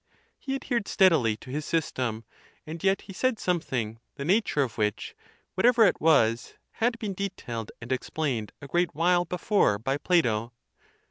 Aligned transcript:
He 0.39 0.55
adhered 0.55 0.87
steadily 0.87 1.37
to 1.37 1.51
his 1.51 1.63
system, 1.63 2.25
and 2.65 2.83
yet 2.83 3.01
he 3.01 3.13
said 3.13 3.37
something, 3.37 3.99
the 4.15 4.25
nature 4.25 4.63
of 4.63 4.75
which, 4.79 5.13
whatever 5.53 5.85
it 5.85 6.01
was, 6.01 6.55
had 6.71 6.97
been 6.97 7.13
detailed 7.13 7.71
and 7.79 7.91
explained 7.91 8.51
a 8.63 8.67
great 8.67 8.95
while 8.95 9.25
before 9.25 9.77
by 9.77 9.97
Plato. 9.99 10.53